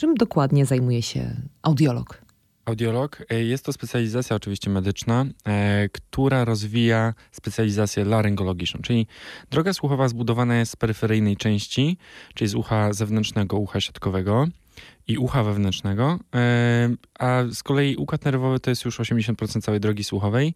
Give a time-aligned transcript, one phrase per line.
[0.00, 2.22] Czym dokładnie zajmuje się audiolog?
[2.64, 9.06] Audiolog e, jest to specjalizacja oczywiście medyczna, e, która rozwija specjalizację laryngologiczną, czyli
[9.50, 11.96] droga słuchowa zbudowana jest z peryferyjnej części,
[12.34, 14.46] czyli z ucha zewnętrznego, ucha siatkowego
[15.10, 16.88] i ucha wewnętrznego, e,
[17.18, 20.54] a z kolei układ nerwowy to jest już 80% całej drogi słuchowej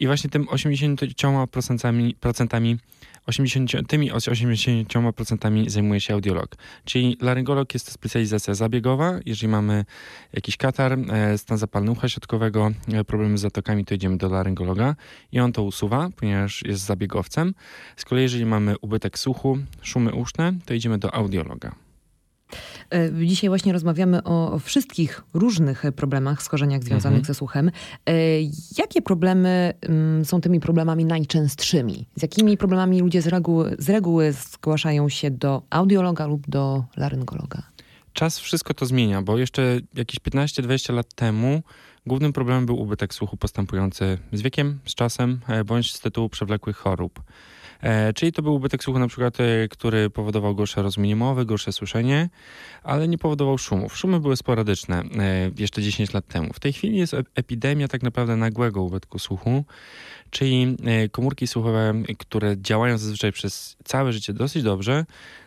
[0.00, 2.78] i właśnie tym 80% procentami
[3.26, 6.56] 80, tymi 80% zajmuje się audiolog.
[6.84, 9.18] Czyli laryngolog jest to specjalizacja zabiegowa.
[9.26, 9.84] Jeżeli mamy
[10.32, 14.96] jakiś katar, e, stan zapalny ucha środkowego, e, problemy z zatokami, to idziemy do laryngologa
[15.32, 17.54] i on to usuwa, ponieważ jest zabiegowcem.
[17.96, 21.85] Z kolei jeżeli mamy ubytek słuchu, szumy uszne, to idziemy do audiologa.
[22.94, 27.24] E, dzisiaj właśnie rozmawiamy o wszystkich różnych problemach, schorzeniach związanych mhm.
[27.24, 27.70] ze słuchem.
[28.06, 28.12] E,
[28.78, 32.06] jakie problemy mm, są tymi problemami najczęstszymi?
[32.16, 37.62] Z jakimi problemami ludzie z reguły, z reguły zgłaszają się do audiologa lub do laryngologa?
[38.12, 41.62] Czas wszystko to zmienia, bo jeszcze jakieś 15-20 lat temu
[42.06, 46.76] głównym problemem był ubytek słuchu postępujący z wiekiem, z czasem, e, bądź z tytułu przewlekłych
[46.76, 47.22] chorób.
[47.80, 51.72] E, czyli to był ubytek słuchu na przykład, e, który powodował gorsze rozumienie mowy, gorsze
[51.72, 52.28] słyszenie,
[52.82, 53.96] ale nie powodował szumów.
[53.96, 56.52] Szumy były sporadyczne e, jeszcze 10 lat temu.
[56.52, 59.64] W tej chwili jest epidemia tak naprawdę nagłego ubytku słuchu,
[60.30, 60.76] czyli
[61.10, 65.04] komórki słuchowe, które działają zazwyczaj przez całe życie dosyć dobrze,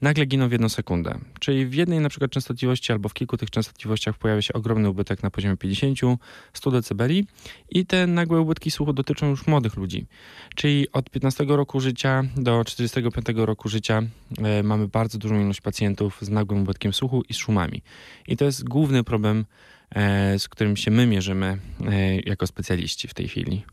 [0.00, 1.18] nagle giną w jedną sekundę.
[1.40, 5.22] Czyli w jednej na przykład częstotliwości albo w kilku tych częstotliwościach pojawia się ogromny ubytek
[5.22, 6.16] na poziomie 50-100
[6.54, 7.28] dB
[7.70, 10.06] i te nagłe ubytki słuchu dotyczą już młodych ludzi.
[10.54, 14.02] Czyli od 15 roku życia do 45 roku życia
[14.38, 17.82] e, mamy bardzo dużą ilość pacjentów z nagłym ubytkiem słuchu i z szumami.
[18.28, 19.44] I to jest główny problem,
[19.90, 23.64] e, z którym się my mierzymy e, jako specjaliści w tej chwili.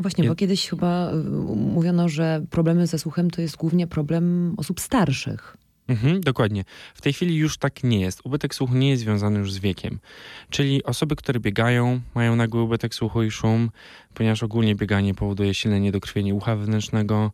[0.00, 1.12] Właśnie, bo kiedyś chyba
[1.56, 5.56] mówiono, że problemy ze słuchem to jest głównie problem osób starszych.
[5.90, 6.64] Mhm, dokładnie.
[6.94, 8.20] W tej chwili już tak nie jest.
[8.24, 9.98] Ubytek słuchu nie jest związany już z wiekiem.
[10.50, 13.70] Czyli osoby, które biegają, mają nagły ubytek słuchu i szum,
[14.14, 17.32] ponieważ ogólnie bieganie powoduje silne niedokrwienie ucha wewnętrznego.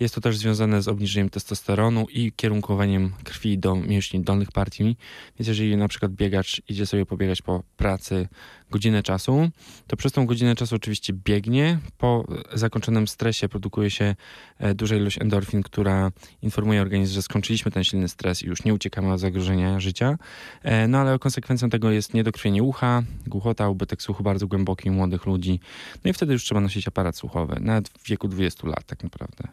[0.00, 4.96] Jest to też związane z obniżeniem testosteronu i kierunkowaniem krwi do mięśni dolnych partii.
[5.38, 8.28] Więc jeżeli na przykład biegacz idzie sobie pobiegać po pracy
[8.70, 9.50] godzinę czasu,
[9.86, 11.78] to przez tą godzinę czasu oczywiście biegnie.
[11.98, 12.24] Po
[12.54, 14.14] zakończonym stresie produkuje się
[14.58, 16.10] e, duża ilość endorfin, która
[16.42, 20.18] informuje organizm, że skończyliśmy ten silny stres i już nie uciekamy od zagrożenia życia.
[20.62, 25.26] E, no ale konsekwencją tego jest niedokrwienie ucha, głuchota, ubytek słuchu bardzo głęboki u młodych
[25.26, 25.60] ludzi.
[26.04, 29.48] No i wtedy już trzeba nosić aparat słuchowy, nawet w wieku 20 lat tak naprawdę.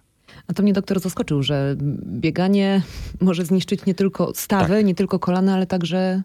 [0.48, 1.76] A to mnie doktor zaskoczył, że
[2.06, 2.82] bieganie
[3.22, 4.86] może zniszczyć nie tylko stawy, tak.
[4.86, 6.22] nie tylko kolana, ale także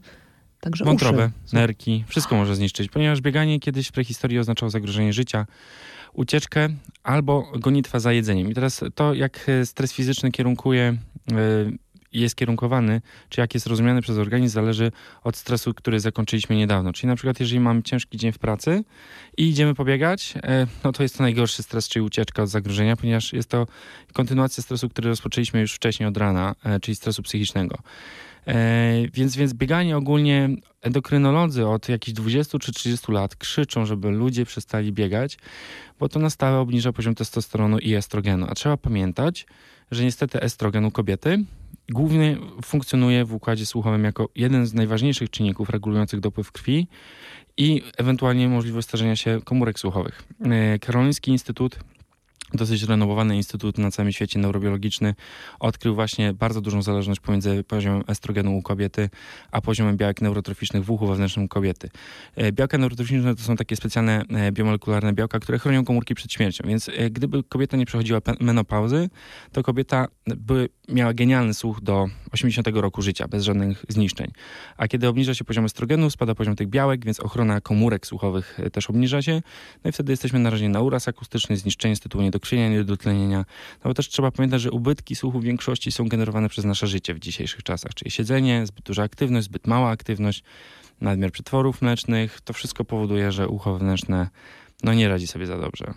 [0.60, 1.56] Także Wątrobę, uszy.
[1.56, 5.46] nerki, wszystko może zniszczyć, ponieważ bieganie kiedyś w prehistorii oznaczało zagrożenie życia,
[6.12, 6.68] ucieczkę
[7.02, 8.50] albo gonitwa za jedzeniem.
[8.50, 10.96] I teraz to, jak stres fizyczny kierunkuje
[11.32, 11.34] y,
[12.12, 14.92] jest kierunkowany, czy jak jest rozumiany przez organizm, zależy
[15.24, 16.92] od stresu, który zakończyliśmy niedawno.
[16.92, 18.84] Czyli na przykład, jeżeli mamy ciężki dzień w pracy
[19.36, 23.32] i idziemy pobiegać, e, no to jest to najgorszy stres, czyli ucieczka od zagrożenia, ponieważ
[23.32, 23.66] jest to
[24.12, 27.78] kontynuacja stresu, który rozpoczęliśmy już wcześniej od rana, e, czyli stresu psychicznego.
[28.46, 30.48] E, więc, więc bieganie ogólnie
[30.82, 35.38] endokrynolodzy od jakichś 20 czy 30 lat krzyczą, żeby ludzie przestali biegać,
[35.98, 38.46] bo to na stałe obniża poziom testosteronu i estrogenu.
[38.48, 39.46] A trzeba pamiętać,
[39.90, 41.44] że niestety estrogen u kobiety
[41.88, 46.86] głównie funkcjonuje w układzie słuchowym jako jeden z najważniejszych czynników regulujących dopływ krwi
[47.56, 50.22] i ewentualnie możliwość starzenia się komórek słuchowych.
[50.44, 51.78] E, Karoliński Instytut
[52.54, 55.14] dosyć renomowany instytut na całym świecie neurobiologiczny
[55.60, 59.10] odkrył właśnie bardzo dużą zależność pomiędzy poziomem estrogenu u kobiety,
[59.50, 61.90] a poziomem białek neurotroficznych w uchu wewnętrznym kobiety.
[62.36, 66.64] E, białka neurotroficzne to są takie specjalne e, biomolekularne białka, które chronią komórki przed śmiercią,
[66.68, 69.08] więc e, gdyby kobieta nie przechodziła menopauzy,
[69.52, 74.30] to kobieta by miała genialny słuch do 80 roku życia, bez żadnych zniszczeń.
[74.76, 78.90] A kiedy obniża się poziom estrogenu, spada poziom tych białek, więc ochrona komórek słuchowych też
[78.90, 79.42] obniża się,
[79.84, 83.38] no i wtedy jesteśmy narażeni na uraz akustyczny, zniszczenie z tytułu niedokrwienia, niedotlenienia.
[83.84, 87.14] No bo też trzeba pamiętać, że ubytki słuchu w większości są generowane przez nasze życie
[87.14, 90.42] w dzisiejszych czasach, czyli siedzenie, zbyt duża aktywność, zbyt mała aktywność,
[91.00, 94.28] nadmiar przetworów mlecznych, to wszystko powoduje, że ucho wewnętrzne
[94.82, 95.94] no nie radzi sobie za dobrze.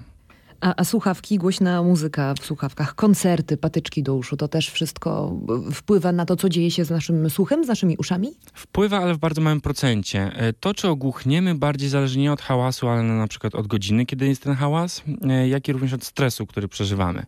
[0.63, 5.39] A, a, słuchawki, głośna muzyka w słuchawkach, koncerty, patyczki do uszu, to też wszystko
[5.73, 8.31] wpływa na to, co dzieje się z naszym słuchem, z naszymi uszami?
[8.53, 10.31] Wpływa, ale w bardzo małym procencie.
[10.35, 14.27] E, to, czy ogłuchniemy, bardziej zależy nie od hałasu, ale na przykład od godziny, kiedy
[14.27, 17.25] jest ten hałas, e, jak i również od stresu, który przeżywamy.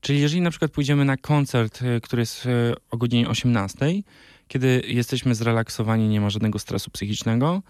[0.00, 2.48] Czyli jeżeli na przykład pójdziemy na koncert, e, który jest
[2.90, 4.02] o godzinie 18,
[4.48, 7.62] kiedy jesteśmy zrelaksowani, nie ma żadnego stresu psychicznego,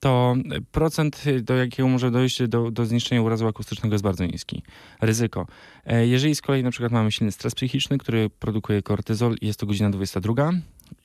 [0.00, 0.34] to
[0.72, 4.62] procent, do jakiego może dojść do, do zniszczenia urazu akustycznego jest bardzo niski.
[5.00, 5.46] Ryzyko.
[5.84, 9.60] E, jeżeli z kolei na przykład mamy silny stres psychiczny, który produkuje kortyzol i jest
[9.60, 10.52] to godzina 22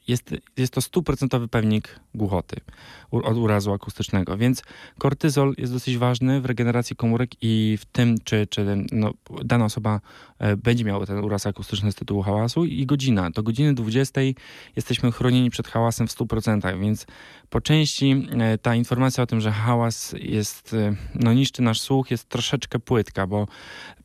[0.07, 2.55] jest, jest to stuprocentowy pewnik głuchoty
[3.11, 4.63] od urazu akustycznego, więc
[4.97, 9.13] kortyzol jest dosyć ważny w regeneracji komórek i w tym, czy, czy no,
[9.43, 10.01] dana osoba
[10.39, 13.29] e, będzie miała ten uraz akustyczny z tytułu hałasu i godzina.
[13.29, 14.21] Do godziny 20
[14.75, 17.05] jesteśmy chronieni przed hałasem w 100%, więc
[17.49, 22.11] po części e, ta informacja o tym, że hałas jest, e, no, niszczy nasz słuch,
[22.11, 23.47] jest troszeczkę płytka, bo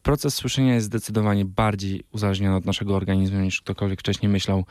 [0.03, 4.65] proces słyszenia jest zdecydowanie bardziej uzależniony od naszego organizmu niż ktokolwiek wcześniej myślał.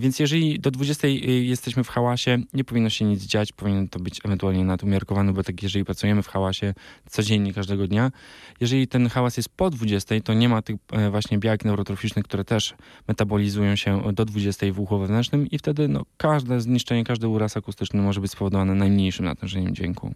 [0.00, 4.20] Więc jeżeli do 20 jesteśmy w hałasie, nie powinno się nic dziać, powinien to być
[4.24, 6.74] ewentualnie nadumiarkowany, bo tak jeżeli pracujemy w hałasie
[7.10, 8.10] codziennie, każdego dnia,
[8.60, 12.44] jeżeli ten hałas jest po 20, to nie ma tych e, właśnie białek neurotroficznych, które
[12.44, 12.74] też
[13.08, 18.02] metabolizują się do 20 w uchu wewnętrznym i wtedy no, każde zniszczenie, każdy uraz akustyczny
[18.02, 20.14] może być spowodowane najmniejszym natężeniem dźwięku.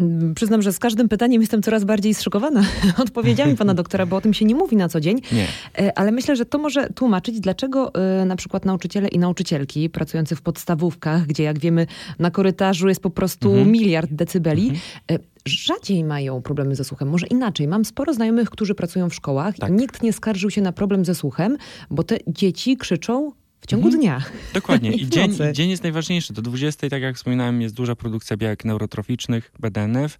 [0.00, 2.64] Mm, przyznam, że z każdym pytaniem jestem coraz bardziej zszokowana
[3.04, 5.20] odpowiedziami pana doktora, bo o tym się nie mówi na co dzień.
[5.32, 5.46] Nie.
[5.78, 10.36] E, ale myślę, że to może tłumaczyć, dlaczego e, na przykład nauczyciele i nauczycielki pracujący
[10.36, 11.86] w podstawówkach, gdzie jak wiemy
[12.18, 13.72] na korytarzu jest po prostu mhm.
[13.72, 14.80] miliard decybeli, mhm.
[15.10, 17.08] E, rzadziej mają problemy ze słuchem.
[17.08, 17.68] Może inaczej.
[17.68, 19.70] Mam sporo znajomych, którzy pracują w szkołach tak.
[19.70, 21.56] i nikt nie skarżył się na problem ze słuchem,
[21.90, 24.00] bo te dzieci krzyczą w ciągu mhm.
[24.00, 24.22] dnia.
[24.54, 24.92] Dokładnie.
[25.00, 26.32] I, dzień, dzień jest najważniejszy.
[26.32, 30.18] Do 20, tak jak wspominałem, jest duża produkcja białek neurotroficznych, BDNF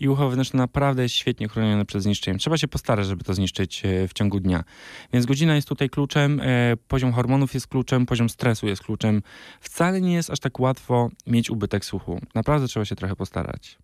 [0.00, 2.38] i ucho wewnętrzne naprawdę jest świetnie chronione przed zniszczeniem.
[2.38, 4.64] Trzeba się postarać, żeby to zniszczyć e, w ciągu dnia.
[5.12, 9.22] Więc godzina jest tutaj kluczem, e, poziom hormonów jest kluczem, poziom stresu jest kluczem.
[9.60, 12.20] Wcale nie jest aż tak łatwo mieć ubytek słuchu.
[12.34, 13.78] Naprawdę trzeba się trochę postarać.